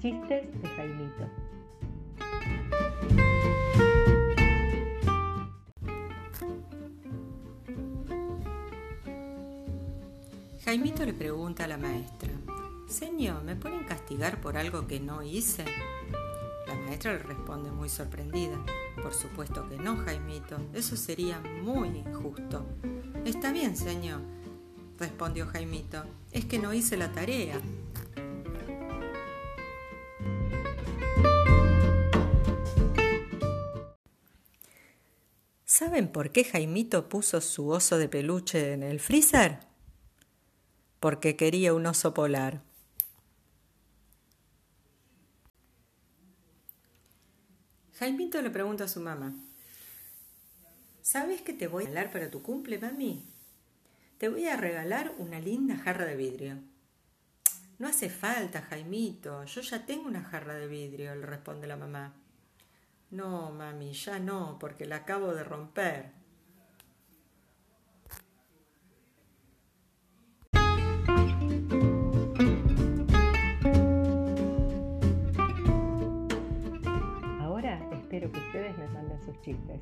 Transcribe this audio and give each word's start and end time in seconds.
Chistes 0.00 0.62
de 0.62 0.68
Jaimito. 0.76 1.28
Jaimito 10.64 11.04
le 11.04 11.12
pregunta 11.12 11.64
a 11.64 11.66
la 11.66 11.76
maestra, 11.76 12.30
Señor, 12.88 13.42
¿me 13.44 13.56
pueden 13.56 13.84
castigar 13.84 14.40
por 14.40 14.56
algo 14.56 14.86
que 14.86 15.00
no 15.00 15.22
hice? 15.22 15.66
La 16.66 16.74
maestra 16.76 17.12
le 17.12 17.18
responde 17.18 17.70
muy 17.70 17.90
sorprendida, 17.90 18.56
por 19.02 19.12
supuesto 19.12 19.68
que 19.68 19.76
no, 19.76 19.98
Jaimito, 19.98 20.56
eso 20.72 20.96
sería 20.96 21.40
muy 21.40 21.88
injusto. 21.88 22.64
Está 23.26 23.52
bien, 23.52 23.76
señor, 23.76 24.22
respondió 24.98 25.46
Jaimito, 25.46 26.04
es 26.32 26.46
que 26.46 26.58
no 26.58 26.72
hice 26.72 26.96
la 26.96 27.12
tarea. 27.12 27.60
¿Saben 35.70 36.10
por 36.10 36.32
qué 36.32 36.42
Jaimito 36.42 37.08
puso 37.08 37.40
su 37.40 37.68
oso 37.68 37.96
de 37.96 38.08
peluche 38.08 38.72
en 38.72 38.82
el 38.82 38.98
freezer? 38.98 39.60
Porque 40.98 41.36
quería 41.36 41.72
un 41.74 41.86
oso 41.86 42.12
polar. 42.12 42.60
Jaimito 47.94 48.42
le 48.42 48.50
pregunta 48.50 48.82
a 48.82 48.88
su 48.88 48.98
mamá, 48.98 49.32
¿sabes 51.02 51.40
que 51.40 51.52
te 51.52 51.68
voy 51.68 51.84
a 51.84 51.86
regalar 51.86 52.10
para 52.10 52.32
tu 52.32 52.42
cumple, 52.42 52.80
mami? 52.80 53.24
Te 54.18 54.28
voy 54.28 54.46
a 54.46 54.56
regalar 54.56 55.14
una 55.18 55.38
linda 55.38 55.76
jarra 55.76 56.04
de 56.04 56.16
vidrio. 56.16 56.58
No 57.78 57.86
hace 57.86 58.10
falta, 58.10 58.62
Jaimito, 58.62 59.44
yo 59.44 59.60
ya 59.60 59.86
tengo 59.86 60.08
una 60.08 60.24
jarra 60.24 60.54
de 60.56 60.66
vidrio, 60.66 61.14
le 61.14 61.26
responde 61.26 61.68
la 61.68 61.76
mamá. 61.76 62.12
No, 63.10 63.50
mami, 63.50 63.92
ya 63.92 64.20
no, 64.20 64.56
porque 64.60 64.86
la 64.86 64.96
acabo 64.96 65.34
de 65.34 65.42
romper. 65.42 66.12
Ahora 77.40 77.80
espero 77.92 78.30
que 78.30 78.38
ustedes 78.38 78.78
me 78.78 78.86
manden 78.88 79.20
sus 79.24 79.40
chistes. 79.40 79.80